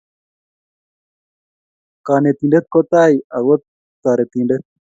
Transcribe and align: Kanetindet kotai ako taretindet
Kanetindet 2.05 2.65
kotai 2.73 3.15
ako 3.37 3.53
taretindet 4.01 4.63